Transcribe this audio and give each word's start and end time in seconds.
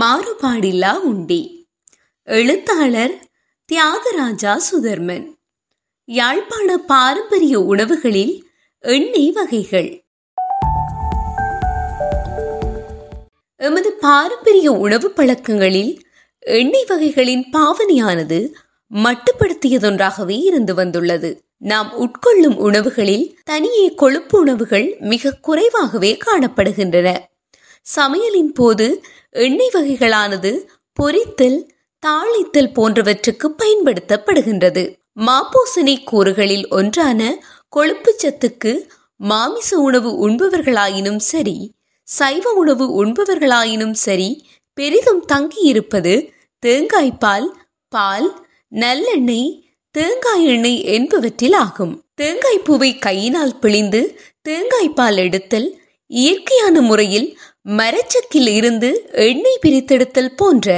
மாறுபாடில்லா 0.00 0.94
உண்டி. 0.94 1.68
எழுத்தாளர் 2.22 3.18
தியாகராஜா 3.72 4.56
சுதர்மன். 4.56 5.26
யாழ்ப்பாண 6.04 6.78
பாரம்பரிய 6.78 7.60
உணவுகளில் 7.60 8.46
எண்ணெய் 8.78 9.32
வகைகள். 9.32 10.04
எமது 13.56 13.92
பாரம்பரிய 13.92 14.72
உணவு 14.72 15.10
பழக்கங்களில் 15.10 16.02
எண்ணெய் 16.38 16.86
வகைகளின் 16.88 17.44
பாவனையானது 17.52 18.52
மட்டுப்படுத்தியதொன்றாகவே 18.94 20.42
இருந்து 20.42 20.74
வந்துள்ளது. 20.74 21.44
நாம் 21.58 21.92
உட்கொள்ளும் 21.98 22.56
உணவுகளில் 22.56 23.38
தனியே 23.44 23.94
கொழுப்பு 23.94 24.40
உணவுகள் 24.40 24.96
மிக 25.00 25.38
குறைவாகவே 25.40 26.18
காணப்படுகின்றன. 26.26 27.18
சமையலின் 27.96 28.52
போது 28.52 28.86
எண்ணெய் 29.30 29.74
வகைகளானது 29.74 30.52
பொரித்தல் 30.98 31.58
தாளித்தல் 32.02 32.74
போன்றவற்றுக்கு 32.76 33.46
பயன்படுத்தப்படுகின்றது. 33.62 34.82
மாப்போசனை 35.26 35.94
கூறுகளில் 36.10 36.66
ஒன்றான 36.70 37.20
கொழுப்பு 37.68 38.10
சத்துக்கு 38.22 38.72
மாமிச 39.20 39.70
உணவு 39.78 40.10
உண்பவர்களாயினும் 40.28 41.22
சரி 41.22 41.56
சைவ 42.08 42.52
உணவு 42.52 42.84
உண்பவர்களாயினும் 43.04 43.96
சரி 44.04 44.28
பெரிதும் 44.78 45.22
தங்கியிருப்பது 45.32 46.12
தேங்காய்பால் 46.62 47.48
பால் 47.92 48.28
நல்லெண்ணெய் 48.72 49.50
தேங்காய் 49.94 50.44
எண்ணெய் 50.44 50.80
என்பவற்றில் 50.96 51.56
ஆகும். 51.56 51.94
தேங்காய் 52.14 52.64
பூவை 52.64 52.90
கையினால் 52.98 53.58
பிழிந்து 53.58 54.00
தேங்காய் 54.42 54.90
பால் 54.90 55.16
எடுத்தல் 55.16 55.68
இயற்கையான 56.10 56.80
முறையில் 56.80 57.28
மரச்சக்கில் 57.68 58.48
இருந்து 58.48 59.08
எண்ணெய் 59.12 59.62
பிரித்தெடுத்தல் 59.66 60.36
போன்ற 60.36 60.68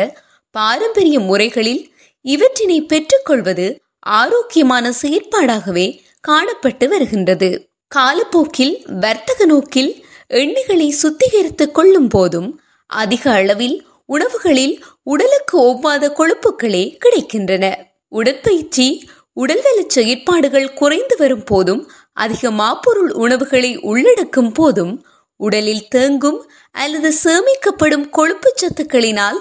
பாரம்பரிய 0.51 1.21
முறைகளில் 1.21 1.83
இவற்றினை 2.25 2.79
பெற்றுக்கொள்வது 2.87 3.67
ஆரோக்கியமான 4.01 4.93
செயற்பாடாகவே 5.03 5.99
காணப்பட்டு 6.29 6.89
வருகின்றது. 6.89 7.51
காலப்போக்கில் 7.89 8.75
வர்த்தக 9.01 9.45
நோக்கில் 9.45 10.05
எண்ணெய்களை 10.31 10.89
சுத்திகரித்துக் 11.03 11.71
கொள்ளும் 11.71 12.09
போதும் 12.09 12.61
அதிக 12.87 13.33
அளவில் 13.33 13.77
உணவுகளில் 14.07 14.75
உடலுக்கு 15.03 15.57
ஒவ்வாத 15.61 16.11
கொழுப்புகளே 16.11 16.85
கிடைக்கின்றன. 17.05 17.75
உடற்பயிற்சி 18.09 19.09
உடல்நல 19.33 19.79
செயற்பாடுகள் 19.87 20.75
குறைந்து 20.75 21.17
வரும் 21.17 21.45
போதும் 21.45 21.83
அதிக 22.13 22.51
மாப்பொருள் 22.51 23.13
உணவுகளை 23.25 23.77
உள்ளடக்கும் 23.77 24.53
போதும் 24.53 25.05
உடலில் 25.47 25.89
தேங்கும் 25.95 26.41
அல்லது 26.75 27.11
சேமிக்கப்படும் 27.25 28.07
கொழுப்பு 28.11 28.51
சத்துக்களினால் 28.61 29.39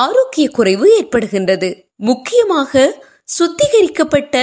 ஆரோக்கிய 0.00 0.46
குறைவு 0.50 0.86
ஏற்படுகின்றது. 0.98 1.68
முக்கியமாக 2.00 2.72
சுத்திகரிக்கப்பட்ட 3.28 4.34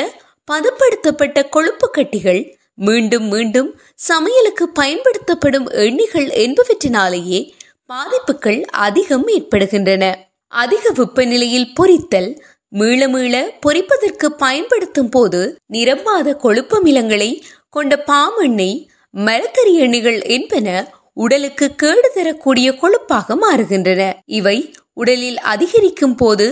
பதப்படுத்தப்பட்ட 0.47 1.37
கொழுப்பு 1.49 1.87
கட்டிகள் 1.89 2.41
மீண்டும் 2.77 3.27
மீண்டும் 3.27 3.69
சமையலுக்கு 4.09 4.65
பயன்படுத்தப்படும் 4.79 5.67
எண்ணெய்கள் 5.85 6.27
என்பவற்றினாலேயே 6.43 7.39
பாதிப்புகள் 7.89 8.59
அதிகம் 8.87 9.27
ஏற்படுகின்றன. 9.35 10.03
அதிக 10.53 10.91
வெப்பநிலையில் 10.99 11.71
பொரித்தல் 11.79 12.29
மீள 12.73 13.01
மீள 13.07 13.35
பொரிப்பதற்கு 13.65 14.27
பயன்படுத்தும் 14.37 15.09
போது 15.09 15.41
நிரம்பாத 15.73 16.33
கொழுப்பமிலங்களை 16.43 17.29
கொண்ட 17.69 17.93
பாமெண்ணெய் 18.07 18.77
மரக்கறி 19.13 19.73
எண்ணெய்கள் 19.83 20.19
என்பன 20.35 20.67
உடலுக்கு 21.17 21.67
கேடு 21.81 22.07
தரக்கூடிய 22.15 22.67
கொழுப்பாக 22.81 23.37
மாறுகின்றன. 23.43 24.01
இவை 24.39 24.57
உடலில் 25.01 25.39
அதிகரிக்கும் 25.53 26.15
போது 26.15 26.47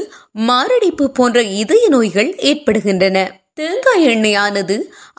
மாரடைப்பு 0.50 1.06
போன்ற 1.18 1.42
இதய 1.62 1.84
நோய்கள் 1.96 2.32
ஏற்படுகின்றன. 2.50 3.18
தேங்காய் 3.54 4.06
எண்ணெயானது 4.14 4.76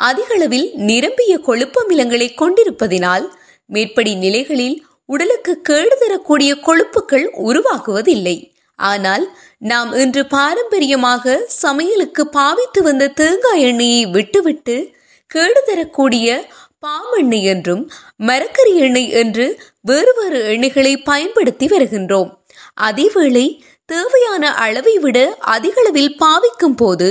அதிகளவில் 0.08 0.66
நிரம்பிய 0.88 1.32
கொழுப்பமிலங்களை 1.48 2.28
கொண்டிருப்பதினால் 2.40 3.26
மேற்படி 3.70 4.12
நிலைகளில் 4.24 4.76
உடலுக்கு 5.08 5.52
கேடு 5.68 5.94
தரக்கூடிய 6.02 6.50
கொழுப்புகள் 6.66 7.26
உருவாகுவதில்லை. 7.48 8.36
ஆனால் 8.78 9.24
நாம் 9.70 9.90
இன்று 10.02 10.22
பாரம்பரியமாக 10.34 11.34
சமையலுக்கு 11.62 12.22
பாவித்து 12.38 12.80
வந்த 12.82 13.12
தேங்காய் 13.20 13.64
எண்ணெயை 13.68 14.02
விட்டுவிட்டு 14.16 14.76
கேடு 15.30 15.60
தரக்கூடிய 15.68 16.28
பாமெண்ணெய் 16.84 17.42
என்றும் 17.42 17.90
மரக்கறி 18.16 18.74
எண்ணெய் 18.76 19.10
என்று 19.10 19.62
வேறு 19.80 20.14
வேறு 20.16 20.40
எண்ணெய்களை 20.54 21.04
பயன்படுத்தி 21.04 21.66
வருகின்றோம். 21.66 22.30
அதேவேளை 22.80 23.46
தேவையான 23.84 24.54
அளவை 24.54 24.98
விட 24.98 25.18
அதிகளவில் 25.40 26.16
பாவிக்கும் 26.16 26.76
போது 26.76 27.08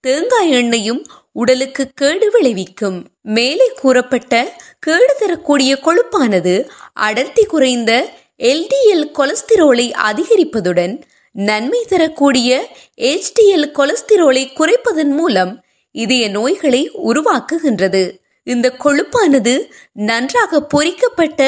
தேங்காய் 0.00 0.50
எண்ணெயும் 0.50 1.06
உடலுக்கு 1.32 1.88
கேடு 1.94 2.30
விளைவிக்கும். 2.30 2.98
மேலே 3.22 3.68
கூறப்பட்ட 3.80 4.52
கேடு 4.78 5.16
தரக்கூடிய 5.18 5.78
கொழுப்பானது 5.82 6.54
அடர்த்தி 6.92 7.44
குறைந்த 7.44 7.92
எல்டிஎல் 8.38 9.06
கொலஸ்திரோலை 9.18 9.86
அதிகரிப்பதுடன் 10.08 11.02
நன்மை 11.32 11.84
தரக்கூடிய 11.88 12.50
எச்டிஎல் 12.96 13.68
கொலஸ்திரோலை 13.78 14.44
குறைப்பதன் 14.60 15.14
மூலம் 15.20 15.64
இதய 15.90 16.28
நோய்களை 16.28 16.90
உருவாக்குகின்றது. 17.08 18.02
இந்த 18.46 18.66
கொழுப்பானது 18.84 19.54
நன்றாக 19.92 20.60
பொரிக்கப்பட்ட 20.74 21.40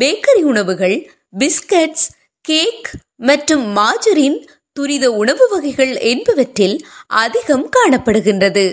பேக்கரி 0.00 0.42
உணவுகள் 0.42 0.96
பிஸ்கட்ஸ் 1.38 2.06
கேக் 2.44 2.90
மற்றும் 3.16 3.64
மாஜரின் 3.76 4.38
துரித 4.72 5.12
உணவு 5.12 5.48
வகைகள் 5.48 5.92
என்பவற்றில் 6.12 6.76
அதிகம் 7.06 7.70
காணப்படுகின்றது. 7.76 8.64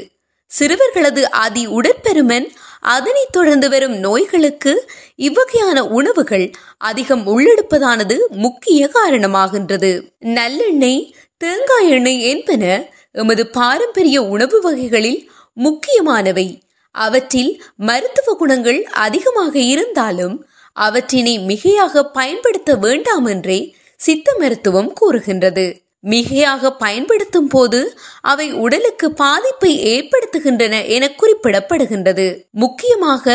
சிறுவர்களது 0.51 1.21
அதி 1.21 1.63
உடற்பெருமன் 1.67 2.47
அதனைத் 2.81 3.31
தொடர்ந்து 3.31 3.69
வரும் 3.69 3.95
நோய்களுக்கு 3.97 4.73
இவ்வகையான 5.17 5.79
உணவுகள் 5.79 6.51
அதிகம் 6.77 7.23
உள்ளெடுப்பதானது 7.27 8.17
முக்கிய 8.29 8.89
காரணமாகின்றது. 8.93 9.91
நல்லெண்ணெய் 10.19 11.03
தேங்காய் 11.37 11.89
எண்ணெய் 11.89 12.21
என்பன 12.31 12.63
எமது 13.11 13.47
பாரம்பரிய 13.47 14.17
உணவு 14.35 14.61
வகைகளில் 14.61 15.21
முக்கியமானவை. 15.53 16.47
அவற்றில் 16.95 17.51
மருத்துவ 17.89 18.33
குணங்கள் 18.33 18.79
அதிகமாக 19.05 19.53
இருந்தாலும் 19.73 20.35
அவற்றினை 20.75 21.35
மிகையாக 21.49 22.03
பயன்படுத்த 22.13 22.75
வேண்டாம் 22.75 23.25
என்றே 23.25 23.59
சித்த 23.99 24.33
மருத்துவம் 24.39 24.91
கூறுகின்றது. 24.93 25.65
மிகையாக 26.03 26.69
பயன்படுத்தும் 26.83 27.47
போது 27.47 27.79
அவை 28.21 28.45
உடலுக்கு 28.63 29.07
பாதிப்பை 29.13 29.71
ஏற்படுத்துகின்றன 29.93 30.75
என 30.87 31.09
குறிப்பிடப்படுகின்றது. 31.21 32.27
முக்கியமாக 32.53 33.25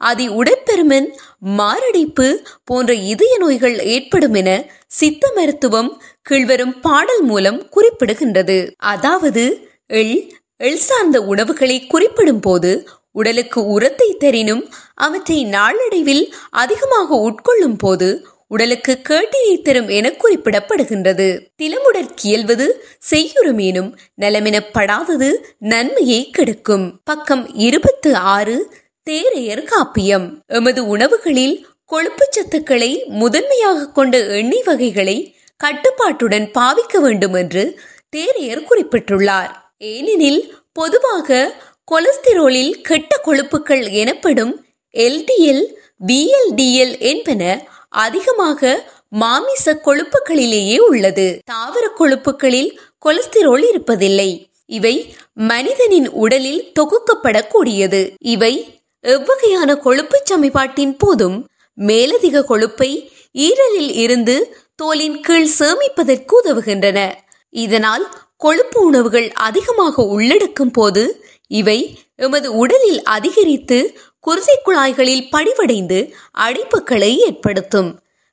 அதி 0.00 0.26
உடற்பெருமன் 0.40 1.08
மாரடைப்பு 1.58 2.28
போன்ற 2.64 2.90
இதய 3.12 3.32
நோய்கள் 3.38 3.76
ஏற்படும் 3.94 4.34
என 4.34 4.50
சித்த 4.98 5.32
மருத்துவம் 5.36 5.90
கீழ்வரும் 6.30 6.74
பாடல் 6.80 7.22
மூலம் 7.22 7.60
குறிப்பிடுகின்றது. 7.76 8.58
அதாவது 8.92 9.44
எள் 10.00 10.14
எள் 10.60 10.82
சார்ந்த 10.86 11.18
உணவுகளை 11.22 11.76
குறிப்பிடும் 11.86 12.40
போது 12.40 12.70
உடலுக்கு 13.12 13.60
உரத்தை 13.66 14.10
தரினும் 14.16 14.62
அவற்றை 14.94 15.44
நாளடைவில் 15.44 16.24
அதிகமாக 16.50 17.08
உட்கொள்ளும் 17.28 17.78
போது 17.78 18.08
உடலுக்கு 18.46 18.92
கேட்டியை 19.08 19.62
தரும் 19.62 19.88
என 19.88 20.06
குறிப்பிடப்படுகின்றது. 20.22 21.26
திலமுடற்கியல்வது 21.62 22.66
செய்யுறுமேனும் 23.10 23.90
நலமெனப்படாதது 24.18 25.28
நன்மையை 25.58 26.30
கெடுக்கும். 26.30 26.86
பக்கம் 27.04 27.44
இருபத்து 27.54 28.14
ஆறு 28.16 28.56
தேரையர் 29.10 29.64
காப்பியம். 29.72 30.26
எமது 30.46 30.86
உணவுகளில் 30.86 31.56
கொழுப்பு 31.84 32.28
சத்துக்களை 32.30 32.90
முதன்மையாக 33.20 33.88
கொண்ட 33.92 34.18
எண்ணெய் 34.40 34.66
வகைகளை 34.66 35.16
கட்டுப்பாட்டுடன் 35.56 36.46
பாவிக்க 36.58 37.00
வேண்டும் 37.00 37.34
என்று 37.34 37.64
தேரையர் 38.16 38.66
குறிப்பிட்டுள்ளார். 38.70 39.50
ஏனெனில் 39.78 40.54
பொதுவாக 40.72 41.28
கொலஸ்திரோலில் 41.90 42.72
கெட்ட 42.80 43.12
கொழுப்புகள் 43.24 43.90
எனப்படும் 43.90 44.52
எல்டிஎல் 44.94 45.64
பிஎல்டிஎல் 46.06 46.94
என்பன 47.10 47.42
அதிகமாக 47.88 48.60
மாமிச 49.08 49.72
கொழுப்புகளிலேயே 49.84 50.76
உள்ளது. 50.76 51.26
தாவர 51.44 51.84
கொழுப்புகளில் 51.98 52.70
கொலஸ்திரோல் 53.06 53.64
இருப்பதில்லை. 53.70 54.30
இவை 54.66 55.14
மனிதனின் 55.34 56.08
உடலில் 56.24 56.62
தொகுக்கப்படக்கூடியது. 56.80 58.00
இவை 58.34 58.54
எவ்வகையான 59.04 59.76
கொழுப்பு 59.76 60.22
சமிபாட்டின் 60.30 60.94
போதும் 60.98 61.38
மேலதிக 61.78 62.44
கொழுப்பை 62.44 62.90
ஈரலில் 63.32 63.92
இருந்து 64.04 64.36
தோலின் 64.82 65.20
கீழ் 65.20 65.50
சேமிப்பதற்கு 65.58 66.34
உதவுகின்றன. 66.44 66.98
இதனால் 67.50 68.04
கொழுப்பு 68.40 68.78
உணவுகள் 68.84 69.28
அதிகமாக 69.38 70.04
உள்ளடக்கும் 70.14 70.72
போது 70.72 71.02
இவை 71.50 71.78
எமது 72.16 72.48
உடலில் 72.56 73.00
அதிகரித்து 73.14 73.78
குருசை 74.26 74.56
குழாய்களில் 74.64 75.28
படிவடைந்து 75.32 75.98
அடைப்புகளை 76.38 77.10
ஏற்படுத்தும். 77.26 77.90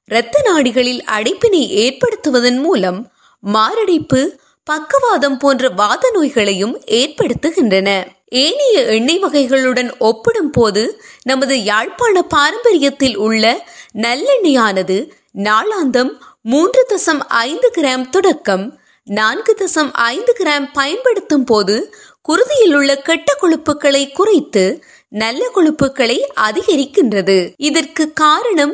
இரத்த 0.10 0.36
நாடிகளில் 0.48 1.02
அடைப்பினை 1.18 1.64
ஏற்படுத்துவதன் 1.84 2.60
மூலம் 2.60 3.00
மாரடைப்பு 3.44 4.22
பக்கவாதம் 4.68 5.38
போன்ற 5.38 5.70
வாத 5.70 6.04
நோய்களையும் 6.14 6.76
ஏற்படுத்துகின்றன. 7.00 7.90
ஏனைய 8.36 8.78
எண்ணெய் 8.96 9.22
வகைகளுடன் 9.24 9.90
ஒப்பிடும் 10.00 10.52
போது 10.52 10.84
நமது 11.24 11.56
யாழ்ப்பாண 11.64 12.24
பாரம்பரியத்தில் 12.36 13.18
உள்ள 13.18 13.44
நல்லெண்ணெயானது 13.98 14.98
நாளாந்தம் 15.44 16.12
மூன்று 16.42 16.82
தசம் 16.90 17.22
ஐந்து 17.46 17.70
கிராம் 17.78 18.06
தொடக்கம் 18.10 18.66
நான்கு 19.08 19.54
தசம் 19.60 19.90
ஐந்து 19.94 20.32
கிராம் 20.40 20.66
பயன்படுத்தும் 20.74 21.44
போது 21.44 21.76
குருதியில் 22.22 22.74
உள்ள 22.76 22.92
கெட்ட 22.98 23.30
கொழுப்புகளை 23.42 24.02
குறைத்து 24.12 24.64
நல்ல 25.22 25.42
கொழுப்புகளை 25.56 26.18
அதிகரிக்கின்றது. 26.48 27.38
இதற்கு 27.58 28.14
காரணம் 28.14 28.74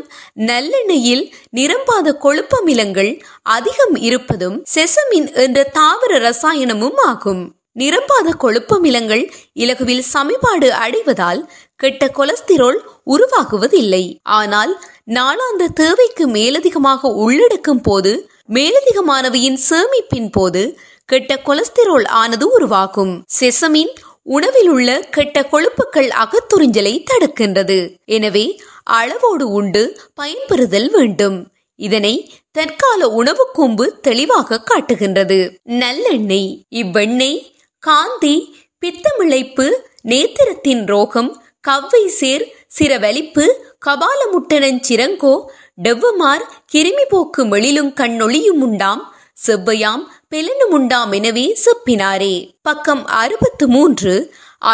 நல்லெண்ணெயில் 0.49 1.23
நிரம்பாத 1.57 2.15
கொழுப்பமிலங்கள் 2.25 3.11
அதிகம் 3.41 3.95
இருப்பதும் 3.95 4.57
செசமின் 4.75 5.29
என்ற 5.33 5.69
தாவர 5.73 6.17
ரசாயனமும் 6.19 6.99
ஆகும். 7.05 7.43
நிரம்பாத 7.79 8.33
கொழுப்பமிலங்கள் 8.43 9.23
இலகுவில் 9.53 10.03
சமிபாடு 10.13 10.69
அடைவதால் 10.85 11.41
கெட்ட 11.75 12.11
கொலஸ்திரோல் 12.17 12.79
உருவாகுவதில்லை. 13.05 14.05
ஆனால் 14.23 14.73
நாளாந்த 15.13 15.63
தேவைக்கு 15.73 16.27
மேலதிகமாக 16.27 17.07
உள்ளடக்கும் 17.23 17.81
போது 17.81 18.11
மேலதிக 18.49 19.01
மாணவியின் 19.01 19.59
சேமிப்பின் 19.69 20.31
போது 20.31 20.61
கெட்ட 21.05 21.33
கொலஸ்திரோல் 21.45 22.07
ஆனது 22.21 22.45
உருவாகும். 22.49 23.13
செசமின் 23.39 23.93
உணவில் 24.21 24.69
உள்ள 24.69 24.89
கெட்ட 25.09 25.37
கொழுப்புகள் 25.43 26.09
அகத்துறிஞ்சலை 26.23 26.93
தடுக்கின்றது. 27.11 27.77
எனவே 28.05 28.45
அளவோடு 28.83 29.45
உண்டு 29.49 29.83
பயன்பெறுதல் 30.21 30.89
வேண்டும். 30.89 31.37
இதனை 31.79 32.13
தற்கால 32.51 33.09
உணவு 33.09 33.45
கூம்பு 33.53 33.85
தெளிவாக 34.01 34.61
காட்டுகின்றது. 34.61 35.39
நல்லெண்ணெய் 35.83 36.49
இவ்வெண்ணெய் 36.81 37.39
காந்தி 37.83 38.35
பித்தமிழைப்பு 38.83 39.67
நேத்திரத்தின் 40.01 40.83
ரோகம் 40.85 41.31
கவ்வை 41.67 42.05
சேர் 42.19 42.45
சிரவலிப்பு 42.77 43.45
கபாலமுட்டனஞ்சிரங்கோ 43.85 45.33
டெவ்வமார் 45.77 46.43
கிருமி 46.73 47.05
போக்கு 47.09 47.41
மெழிலும் 47.45 47.91
கண்ணொளியும் 47.99 48.61
உண்டாம் 48.65 49.01
செவ்வையாம் 49.45 50.03
பெலனும் 50.31 50.73
உண்டாம் 50.77 51.11
எனவே 51.11 51.45
செப்பினாரே. 51.63 52.35
பக்கம் 52.61 53.05
அறுபத்து 53.21 53.65
மூன்று 53.67 54.13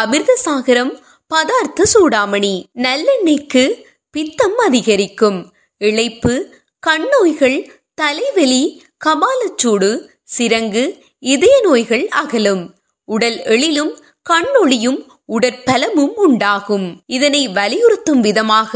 அமிர்தசாகரம் 0.00 0.92
பதார்த்த 1.30 1.86
சூடாமணி. 1.94 2.54
நல்லெண்ணெய்க்கு 2.86 3.64
பித்தம் 4.10 4.58
அதிகரிக்கும். 4.66 5.38
இழைப்பு 5.80 6.34
கண்ணோய்கள் 6.86 7.58
தலைவலி 7.94 8.62
கபாலச்சூடு 9.04 9.90
சிரங்கு 10.36 10.84
இதய 11.34 11.54
நோய்கள் 11.62 12.08
அகலும். 12.22 12.64
உடல் 13.08 13.38
எழிலும் 13.54 13.92
கண்ணொளியும் 14.30 15.00
உடற்பலமும் 15.28 16.14
உண்டாகும். 16.26 16.86
இதனை 17.06 17.42
வலியுறுத்தும் 17.48 18.20
விதமாக 18.20 18.72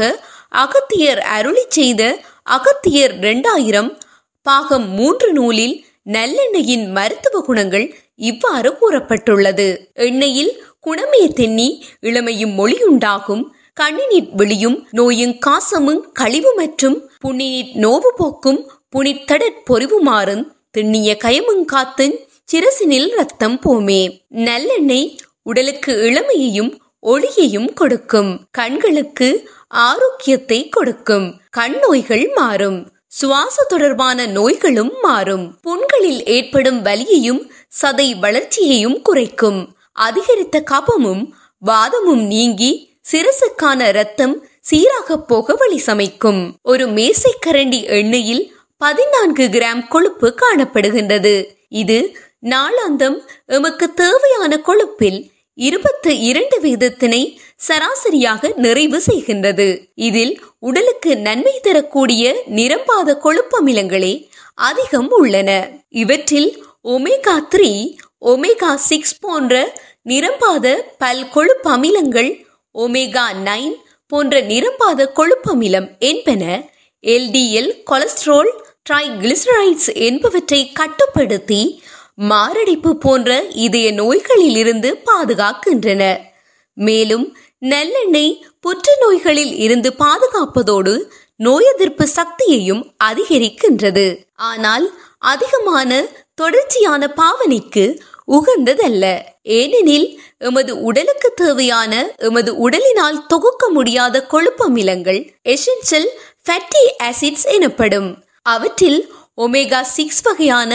அகத்தியர் 0.55 1.19
அருளி 1.19 1.63
செய்த 1.67 2.01
அகத்தியர் 2.43 3.13
இரண்டாயிரம் 3.17 3.97
பாகம் 4.41 4.89
மூன்று 4.89 5.33
நூலில் 5.33 5.85
நல்லெண்ணெயின் 6.05 6.85
மருத்துவ 6.91 7.41
குணங்கள் 7.41 7.85
இவ்வாறு 8.15 8.69
கூறப்பட்டுள்ளது. 8.71 9.67
எண்ணெயில் 9.95 10.51
குணமே 10.79 11.21
தென்னி 11.27 11.67
இளமையும் 11.99 12.53
மொழியுண்டாகும் 12.59 13.43
கண்ணினிற் 13.81 14.29
வெளியும் 14.31 14.87
நோயும் 14.91 15.35
காசமும் 15.45 16.01
கழிவு 16.13 16.53
மற்றும் 16.53 16.97
புண்ணினிற் 17.23 17.73
நோவு 17.75 18.11
போக்கும் 18.15 18.71
புனித்தடற் 18.89 19.61
பொறிவுமாறும் 19.69 20.43
திண்ணிய 20.71 21.17
கயமுங் 21.23 21.65
காத்தும் 21.65 22.15
சிரசினில் 22.51 23.09
ரத்தம் 23.15 23.59
போமே. 23.65 24.01
நல்லெண்ணெய் 24.29 25.17
உடலுக்கு 25.43 25.93
இளமையையும் 26.01 26.71
ஒளியையும் 27.11 27.73
கொடுக்கும். 27.73 28.31
கண்களுக்கு 28.51 29.27
ஆரோக்கியத்தை 29.67 30.59
கொடுக்கும். 30.69 31.27
கண் 31.49 31.77
நோய்கள் 31.81 32.31
மாறும். 32.35 32.79
சுவாச 33.07 33.63
தொடர்பான 33.63 34.25
நோய்களும் 34.25 34.93
மாறும். 35.01 35.45
புண்களில் 35.61 36.21
ஏற்படும் 36.25 36.79
வலியையும் 36.85 37.41
சதை 37.81 38.07
வளர்ச்சியையும் 38.19 38.97
குறைக்கும். 39.01 39.59
அதிகரித்த 39.91 40.63
கபமும் 40.71 41.23
வாதமும் 41.59 42.23
நீங்கி 42.25 42.71
சிரசுக்கான 43.11 43.91
ரத்தம் 43.91 44.35
சீராக 44.59 45.17
போக 45.17 45.53
வழி 45.53 45.77
சமைக்கும். 45.77 46.41
ஒரு 46.61 46.85
மேசைக்கரண்டி 46.97 47.81
எண்ணெயில் 47.99 48.43
பதினான்கு 48.77 49.45
கிராம் 49.47 49.87
கொழுப்பு 49.87 50.27
காணப்படுகின்றது. 50.41 51.35
இது 51.69 51.99
நாளாந்தம் 52.53 53.17
எமக்கு 53.45 53.85
தேவையான 53.93 54.53
கொழுப்பில் 54.67 55.19
இருபத்து 55.57 56.11
இரண்டு 56.19 56.57
வீதத்தினை 56.61 57.21
சராசரியாக 57.67 58.51
நிறைவு 58.55 58.99
செய்கின்றது. 59.07 59.67
இதில் 60.07 60.33
உடலுக்கு 60.59 61.11
நன்மை 61.17 61.55
தரக்கூடிய 61.61 62.33
நிரம்பாத 62.57 63.17
கொழுப்பமிலங்களே 63.25 64.13
அதிகம் 64.69 65.09
உள்ளன. 65.19 65.49
இவற்றில் 66.03 66.49
ஒமேகா 66.95 67.35
த்ரீ 67.53 67.71
ஒமேகா 68.25 68.71
சிக்ஸ் 68.89 69.19
போன்ற 69.19 69.53
நிரம்பாத 70.09 70.65
பல் 70.97 71.23
கொழுப்பு 71.29 71.69
அமிலங்கள் 71.69 72.31
ஒமேகா 72.75 73.25
நைன் 73.47 73.73
போன்ற 74.11 74.41
நிரம்பாத 74.51 75.07
கொழுப்பமிலம் 75.17 75.87
என்பன 76.09 76.43
எல்டிஎல் 77.03 77.71
கொலஸ்ட்ரால் 77.83 78.51
ட்ரைகிளிசரைட்ஸ் 78.89 79.89
என்பவற்றை 80.07 80.59
கட்டுப்படுத்தி 80.73 81.61
மாரடைப்பு 82.17 82.97
போன்ற 82.97 83.41
இதய 83.41 83.91
நோய்களில் 83.91 84.55
இருந்து 84.55 85.01
பாதுகாக்கின்றன. 85.05 86.17
மேலும் 86.73 87.37
நல்லெண்ணெய் 87.59 88.41
புற்றுநோய்களில் 88.59 89.53
இருந்து 89.57 89.93
பாதுகாப்பதோடு 89.99 91.03
நோய் 91.35 91.65
எதிர்ப்பு 91.73 92.07
சக்தியையும் 92.07 92.93
அதிகரிக்கின்றது. 93.03 94.23
ஆனால் 94.35 94.85
அதிகமான 95.17 96.05
தொடர்ச்சியான 96.35 97.13
பாவனைக்கு 97.17 97.99
உகந்ததல்ல. 98.27 99.21
ஏனெனில் 99.43 100.19
எமது 100.37 100.81
உடலுக்கு 100.81 101.31
தேவையான 101.33 102.13
எமது 102.17 102.69
உடலினால் 102.69 103.25
தொகுக்க 103.27 103.69
முடியாத 103.69 104.25
கொழுப்பமிலங்கள் 104.31 105.33
எசென்சல் 105.43 106.07
ஃபேட்டி 106.45 106.83
ஆசிட்ஸ் 107.03 107.45
எனப்படும். 107.51 108.23
அவற்றில் 108.41 109.13
ஒமேகா 109.37 109.81
சிக்ஸ் 109.95 110.21
வகையான 110.21 110.71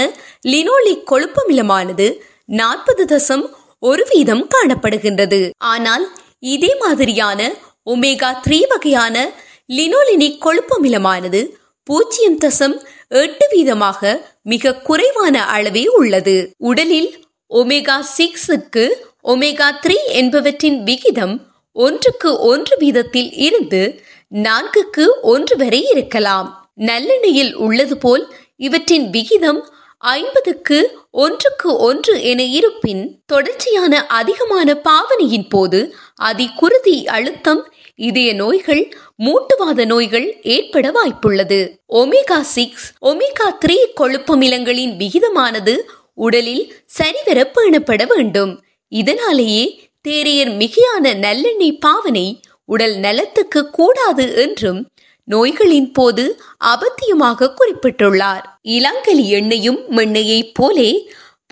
லினோலிக் 0.47 1.07
கொழுப்பமிலமானது 1.11 2.07
நாற்பது 2.45 3.05
தசம் 3.05 3.45
ஒரு 3.79 4.03
வீதம் 4.11 4.45
காணப்படுகின்றது. 4.55 5.41
ஆனால் 5.73 6.05
இதே 6.55 6.73
மாதிரியான 6.81 7.41
ஒமேகா 7.87 8.31
த்ரீ 8.47 8.59
வகையான 8.69 9.17
லினோலினிக் 9.69 10.41
கொழுப்பமிலமானது 10.47 11.41
பூஜ்ஜியம் 11.87 12.39
தசம் 12.39 12.77
எட்டு 13.23 13.47
வீதமாக 13.53 14.03
மிக 14.43 14.75
குறைவான 14.89 15.37
அளவே 15.47 15.85
உள்ளது. 16.01 16.37
உடலில் 16.71 17.11
ஒமேகா 17.51 17.97
சிக்ஸுக்கு 18.17 18.85
ஒமேகா 19.25 19.69
த்ரீ 19.85 19.97
என்பவற்றின் 20.21 20.79
விகிதம் 20.83 21.35
ஒன்றுக்கு 21.77 22.31
ஒன்று 22.51 22.75
வீதத்தில் 22.81 23.31
இருந்து 23.47 23.83
நான்குக்கு 24.33 25.05
ஒன்று 25.33 25.55
வரை 25.57 25.81
இருக்கலாம். 25.93 26.49
நல்லெண்ணெயில் 26.89 27.53
உள்ளது 27.65 27.97
போல் 27.97 28.23
இவற்றின் 28.61 29.07
விகிதம் 29.11 29.61
ஐம்பதுக்கு 30.05 30.79
ஒன்றுக்கு 31.23 31.71
ஒன்று 31.79 32.15
என 32.23 32.41
இருப்பின் 32.59 33.03
தொடர்ச்சியான 33.27 33.95
அதிகமான 34.19 34.69
பாவனையின் 34.89 35.49
போது 35.49 35.81
அதிகுருதி 36.23 36.97
அழுத்தம் 37.07 37.63
இதய 38.09 38.29
நோய்கள் 38.35 38.83
மூட்டுவாத 39.25 39.85
நோய்கள் 39.85 40.27
ஏற்பட 40.55 40.87
வாய்ப்புள்ளது. 40.91 41.59
ஒமேகா 41.93 42.39
சிக்ஸ் 42.55 42.87
ஒமேகா 43.03 43.49
த்ரீ 43.65 43.77
கொழுப்பமிலங்களின் 44.01 44.95
விகிதமானது 44.97 45.75
உடலில் 46.15 46.65
சரிவர 46.99 47.39
பேணப்பட 47.55 48.03
வேண்டும். 48.07 48.53
இதனாலேயே 48.93 49.65
தேரையர் 50.09 50.53
மிகையான 50.61 51.05
நல்லெண்ணெய் 51.17 51.81
பாவனை 51.81 52.27
உடல் 52.69 52.97
நலத்துக்கு 52.97 53.61
கூடாது 53.71 54.25
என்றும் 54.37 54.81
நோய்களின் 55.33 55.91
போது 55.93 56.25
அபத்தியமாக 56.65 57.51
குறிப்பிட்டுள்ளார். 57.57 58.45
இளங்கலி 58.77 59.27
எண்ணெயும் 59.39 59.81
மெண்ணையைப் 59.97 60.55
போலே 60.55 60.91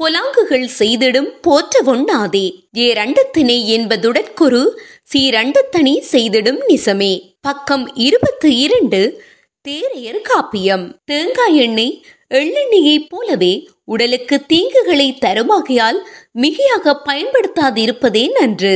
பொலாங்குகள் 0.01 0.67
செய்திடும் 0.79 1.31
போற்ற 1.43 1.81
ஒண்ணாதே 1.93 2.47
ஏரண்டத்தினை 2.77 3.57
என்பதுடற்குரு 3.77 4.63
சீரண்டத்தனி 5.13 5.95
செய்திடும் 6.13 6.61
நிசமே. 6.69 7.13
பக்கம் 7.41 7.85
இருபத்து 7.95 8.49
இரண்டு 8.57 9.01
தேரையர் 9.65 10.21
காப்பியம். 10.31 10.85
தேங்காய் 11.05 11.57
எண்ணெய் 11.57 11.95
எள்ளெண்ணெயைப் 12.35 13.09
போலவே 13.09 13.53
உடலுக்கு 13.85 14.37
தீங்குகளை 14.49 15.09
தருமாகையால் 15.25 15.99
மிகையாக 16.39 16.95
பயன்படுத்தாதிருப்பதே 17.09 18.25
நன்று. 18.39 18.75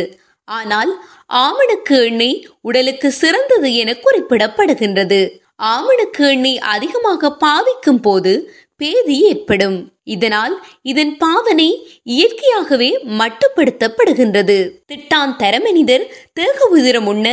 ஆனால் 0.49 0.93
ஆமணக்கு 1.41 2.05
எண்ணெய் 2.05 2.47
உடலுக்கு 2.61 3.11
சிறந்தது 3.11 3.75
என 3.75 3.97
குறிப்பிடப்படுகின்றது. 4.05 5.21
ஆமணக்கு 5.63 6.29
எண்ணெய் 6.31 6.59
அதிகமாக 6.59 7.31
பாவிக்கும் 7.37 8.01
போது 8.01 8.33
பேதி 8.77 9.17
ஏற்படும். 9.21 9.93
இதனால் 10.05 10.55
இதன் 10.83 11.17
பாவனை 11.17 11.69
இயற்கையாகவே 12.03 12.91
மட்டுப்படுத்தப்படுகின்றது. 13.21 14.57
திட்டான் 14.93 15.35
தரமனிதர் 15.39 16.05
தேக 16.33 16.69
உதிரம் 16.71 17.07
உண்ண 17.07 17.27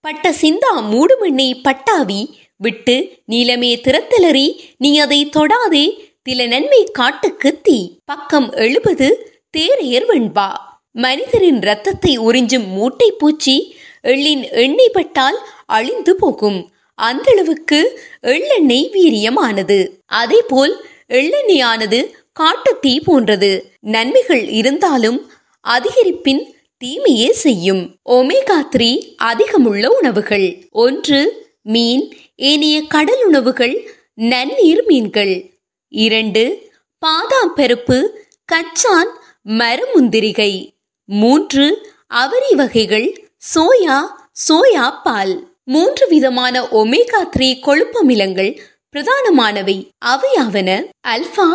பட்ட 0.00 0.30
சிந்தா 0.30 0.72
மூடுமெண்ணெய் 0.92 1.62
பட்டாவி 1.62 2.20
விட்டு 2.56 2.96
நீலமே 3.28 3.72
திறத்தலறி 3.86 4.48
நீ 4.78 4.98
அதை 4.98 5.30
தொடாதே 5.36 5.86
தில 6.28 6.46
நன்மை 6.46 6.88
காட்டுக்கு 6.92 7.60
தீ. 7.60 7.78
பக்கம் 8.04 8.52
எழுபது 8.52 9.08
தேரையர் 9.56 10.06
வெண்பா. 10.08 10.48
மனிதரின் 10.96 11.60
ரத்தத்தை 11.60 12.18
உறிஞ்சும் 12.18 12.66
மூட்டை 12.66 13.12
பூச்சி 13.12 13.76
எள்ளின் 14.02 14.50
எண்ணெய் 14.50 14.90
பட்டால் 14.92 15.38
அழிந்து 15.66 16.16
போகும். 16.16 16.70
அந்த 16.94 17.30
அளவுக்கு 17.30 18.00
எள்ளெண்ணெய் 18.20 18.90
வீரியமானது. 18.92 19.78
அதேபோல் 20.06 20.84
எள்ளெண்ணெயானது 21.08 21.98
காட்டுத்தீ 22.40 23.00
போன்றது. 23.04 23.50
நன்மைகள் 23.80 24.48
இருந்தாலும் 24.48 25.30
அதிகரிப்பின் 25.60 26.42
தீமையே 26.78 27.30
செய்யும். 27.30 27.82
ஒமேகா 28.08 28.58
த்ரீ 28.76 28.90
அதிகமுள்ள 29.22 29.86
உணவுகள். 29.86 30.48
ஒன்று 30.70 31.20
மீன் 31.62 32.16
ஏனைய 32.36 32.82
கடல் 32.82 33.24
உணவுகள் 33.26 33.76
நன்னீர் 34.16 34.84
மீன்கள். 34.86 35.34
இரண்டு 35.88 36.70
பாதாம் 36.98 37.52
பருப்பு 37.56 37.98
கச்சான் 38.52 39.12
மரமுந்திரிகை 39.44 40.52
மூன்று 41.08 41.64
அவரி 42.06 42.54
வகைகள் 42.54 43.18
சோயா 43.54 43.96
சோயா 44.48 44.92
பால். 45.02 45.48
மூன்று 45.64 46.06
விதமான 46.08 46.62
ஒமேகா 46.62 47.20
த்ரீ 47.36 47.60
கொழுப்பமிலங்கள் 47.66 48.58
பிரதானமானவை. 48.94 49.90
அவையாவன 50.06 50.68
alpha 51.08 51.48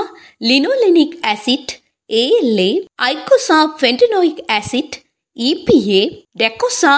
linolenic 0.43 1.17
acid 1.21 1.71
ALA 2.09 2.85
eicosapentaenoic 3.79 4.43
acid 4.51 4.95
EPA 5.37 6.23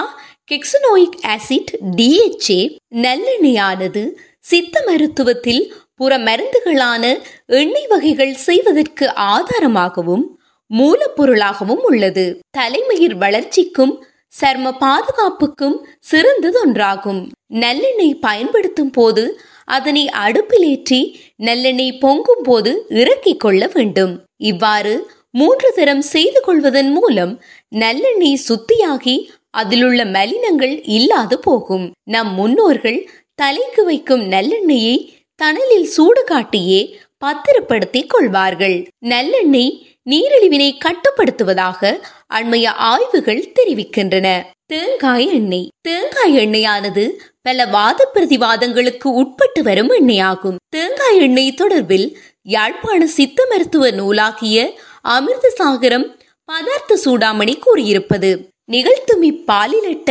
docosahexaenoic 0.50 1.18
acid 1.24 1.72
DHA 1.96 2.60
நல்லெண்ணெயானது 2.96 4.02
சித்த 4.40 4.82
மருத்துவத்தில் 4.86 5.62
புற 5.94 6.18
மருந்துகளான 6.18 7.04
எண்ணெய் 7.46 7.86
வகைகள் 7.86 8.34
செய்வதற்கு 8.34 9.12
ஆதாரமாகவும் 9.14 10.33
மூலப்பொருளாகவும் 10.70 11.82
உள்ளது. 11.82 12.40
தலைமயிர் 12.50 13.16
வளர்ச்சிக்கும் 13.16 13.94
சர்ம 14.40 14.70
பாதுகாப்புக்கும் 14.84 15.76
சிறந்ததொன்றாகும். 16.10 17.20
நல்லெண்ணெய் 17.54 18.14
பயன்படுத்தும் 18.14 18.90
போது 18.90 19.24
அதனை 19.64 20.08
அடுப்பிலேற்றி 20.26 21.00
நல்லெண்ணெய் 21.36 21.98
பொங்கும் 21.98 22.42
போது 22.42 22.86
இறக்கிக் 22.88 23.40
கொள்ள 23.40 23.70
வேண்டும். 23.74 24.24
இவ்வாறு 24.36 24.94
மூன்று 25.30 25.72
தரம் 25.74 26.00
செய்து 26.00 26.40
கொள்வதன் 26.40 26.90
மூலம் 26.90 27.32
நல்லெண்ணெய் 27.68 28.42
சுத்தியாகி 28.48 29.16
அதிலுள்ள 29.50 30.04
மலினங்கள் 30.04 30.80
இல்லாது 30.84 31.38
போகும். 31.38 31.92
நம் 32.04 32.34
முன்னோர்கள் 32.34 33.08
தலைக்கு 33.34 33.84
வைக்கும் 33.84 34.24
நல்லெண்ணெயை 34.30 34.96
தணலில் 35.42 35.88
சூடு 35.94 36.24
காட்டியே 36.30 36.80
பத்திரப்படுத்திக் 37.18 38.08
கொள்வார்கள். 38.08 38.76
நல்லெண்ணெய் 39.06 39.72
நீரிழிவினை 40.10 40.70
கட்டுப்படுத்துவதாக 40.84 42.00
அண்மைய 42.34 42.66
ஆய்வுகள் 42.66 43.52
தெரிவிக்கின்றன. 43.54 44.42
தேங்காய் 44.66 45.26
எண்ணெய். 45.26 45.68
தேங்காய் 45.80 46.36
எண்ணெயானது 46.36 47.10
பல 47.42 47.66
வாத 47.66 48.10
பிரதிவாதங்களுக்கு 48.14 49.08
உட்பட்டு 49.12 49.62
வரும் 49.62 49.92
எண்ணெயாகும். 49.92 50.56
தேங்காய் 50.68 51.18
எண்ணெய் 51.18 51.54
தொடர்பில் 51.54 52.14
யாழ்ப்பாண 52.42 53.06
சித்த 53.06 53.46
மருத்துவ 53.50 53.90
நூலாகிய 53.90 54.72
அமிர்த 55.02 55.52
சாகரம் 55.58 56.06
பதார்த்த 56.44 56.98
சூடாமணி 57.04 57.54
கூறியிருப்பது. 57.58 58.30
நிகழ்த்துமி 58.72 59.28
இப்பாலிலிட்ட 59.30 60.10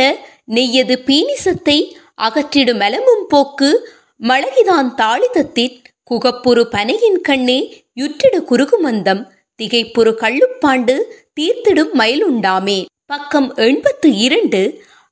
நெய்யது 0.54 0.96
பீனிசத்தை 1.08 1.78
அகற்றிடும் 2.22 2.78
மலமும் 2.78 3.24
போக்கு 3.28 3.70
மழகிதான் 4.22 4.90
தாளிதத்தின் 4.96 5.76
குகப்புறு 6.10 6.62
பனையின் 6.74 7.20
கண்ணே 7.22 7.84
யுற்றிடு 8.00 8.40
குறுகுமந்தம் 8.50 9.22
திகைப்புறு 9.58 10.12
கள்ளுப்பாண்டு 10.22 10.94
தீர்த்திடும் 11.40 11.92
மயிலுண்டாமே. 12.00 12.78
பக்கம் 13.06 13.48
எண்பத்து 13.66 14.08
இரண்டு 14.26 14.60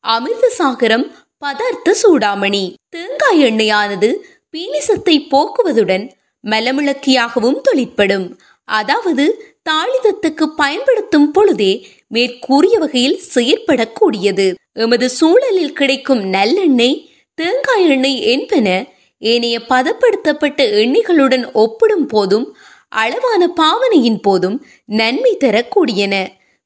அமிர்தசாகரம் 0.04 1.06
பதார்த்த 1.42 1.94
சூடாமணி. 2.02 2.64
தேங்காய் 2.88 3.42
எண்ணெயானது 3.48 4.08
பீனிசத்தை 4.54 5.16
போக்குவதுடன் 5.32 6.04
மலமிளக்கியாகவும் 6.44 7.60
தொழிற்படும் 7.60 8.26
அதாவது 8.68 9.24
தாளிதத்துக்கு 9.70 10.44
பயன்படுத்தும் 10.60 11.28
பொழுதே 11.30 11.72
மேற்கூறிய 12.06 12.76
வகையில் 12.78 13.20
செயற்படக்கூடியது. 13.34 14.46
எமது 14.84 15.06
சூழலில் 15.18 15.76
கிடைக்கும் 15.80 16.22
நல்லெண்ணெய் 16.34 16.98
தேங்காய் 17.38 17.86
எண்ணெய் 17.88 18.20
என்பன 18.32 18.68
ஏனைய 19.22 19.56
பதப்படுத்தப்பட்ட 19.68 20.60
எண்ணெய்களுடன் 20.82 21.44
ஒப்பிடும் 21.54 22.06
போதும் 22.06 22.46
அளவான 23.00 23.42
பாவனையின் 23.60 24.20
போதும் 24.20 24.56
நன்மை 24.98 25.32
தரக்கூடியன. 25.44 26.14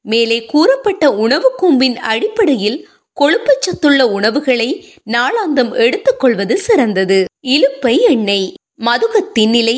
மேலே 0.05 0.37
கூறப்பட்ட 0.45 1.03
உணவு 1.23 1.49
கூம்பின் 1.61 1.97
அடிப்படையில் 2.11 2.77
கொழுப்புச்சத்துள்ள 3.17 4.01
உணவுகளை 4.17 4.69
நாளாந்தம் 5.05 5.71
எடுத்துக்கொள்வது 5.85 6.55
சிறந்தது. 6.67 7.19
இலுப்பை 7.47 7.95
எண்ணெய் 8.13 8.47
மதுகத்தின் 8.85 9.49
நிலை 9.49 9.77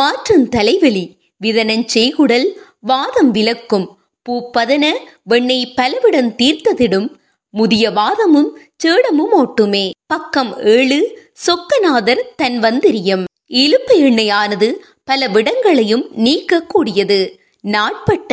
மாற்றும் 0.00 0.46
தலைவலி 0.48 1.04
விதனஞ்செய்குடல் 1.44 2.48
வாதம் 2.90 3.30
விலக்கும் 3.30 3.86
பூப்பதன 4.26 4.84
வெண்ணெய் 5.22 5.72
பலவிடம் 5.78 6.30
தீர்த்ததிடும் 6.40 7.08
முதிய 7.54 7.84
வாதமும் 7.90 8.50
சேடமும் 8.82 9.32
ஓட்டுமே. 9.40 9.86
பக்கம் 10.06 10.52
ஏழு 10.74 11.00
சொக்கநாதர் 11.46 12.22
தன் 12.36 12.58
வந்திரியம் 12.58 13.24
இலுப்பு 13.50 13.94
எண்ணெயானது 13.98 14.72
பல 15.04 15.28
விடங்களையும் 15.28 16.04
நீக்கக்கூடியது. 16.16 17.18
நாட்பட்ட 17.60 18.32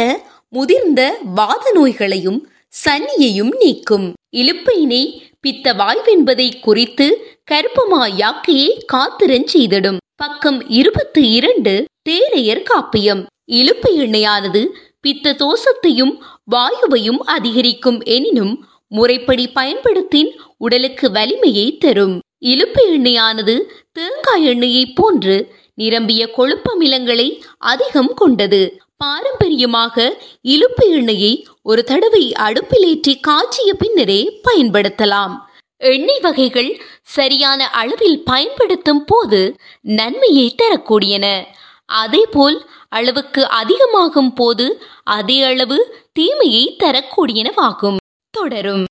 முதிர்ந்த 0.50 1.02
வாத 1.34 1.72
நோய்களையும் 1.74 2.38
சன்னியையும் 2.86 3.52
நீக்கும். 3.60 4.14
இலுப்பையினை 4.38 5.02
பித்த 5.42 5.74
வாய்வென்பதை 5.74 6.60
குறித்து 6.62 7.08
கருப்பமாயாக்கியே 7.52 8.68
காத்திரஞ்செய்திடும் 8.94 9.98
பக்கம் 10.16 10.70
இருபத்தி 10.70 11.32
இரண்டு 11.32 11.86
தேரையர் 12.10 12.64
காப்பியம். 12.70 13.26
இலுப்பு 13.52 13.90
எண்ணெயானது 13.96 14.66
பித்த 15.02 15.34
தோசத்தையும் 15.34 16.14
வாயுவையும் 16.52 17.22
அதிகரிக்கும் 17.36 18.00
எனினும் 18.04 18.68
முறைப்படி 18.88 19.48
பயன்படுத்தின் 19.48 20.32
உடலுக்கு 20.58 21.12
வலிமையை 21.12 21.78
தரும். 21.78 22.20
இலுப்பு 22.40 22.82
எண்ணெயானது 22.92 23.62
தேங்காய் 23.92 24.46
எண்ணெயைப் 24.48 24.96
போன்று 24.96 25.36
நிரம்பிய 25.74 26.30
கொழுப்பமிலங்களை 26.38 27.42
அதிகம் 27.58 28.14
கொண்டது. 28.14 28.82
பாரம்பரியமாக 28.98 30.24
இலுப்பு 30.42 30.90
எண்ணெயை 30.90 31.48
ஒரு 31.62 31.84
தடவை 31.84 32.34
அடுப்பிலேற்றி 32.40 33.14
காய்ச்சிய 33.20 33.74
பின்னரே 33.74 34.42
பயன்படுத்தலாம். 34.44 35.34
எண்ணெய் 35.78 36.20
வகைகள் 36.20 36.82
சரியான 37.02 37.70
அளவில் 37.70 38.24
பயன்படுத்தும் 38.24 39.06
போது 39.06 39.56
நன்மையை 39.82 40.56
தரக்கூடியன. 40.56 41.44
அதேபோல் 41.86 42.66
அளவுக்கு 42.90 43.48
அதிகமாகும் 43.48 44.34
போது 44.34 44.82
அதே 45.04 45.44
அளவு 45.44 46.06
தீமையை 46.14 46.76
தரக்கூடியனவாகும். 46.84 47.98
தொடரும். 48.30 48.86